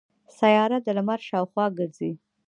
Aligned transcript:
سیاره 0.37 0.77
د 0.85 0.87
لمر 0.97 1.19
شاوخوا 1.29 1.65
ګرځي. 1.77 2.11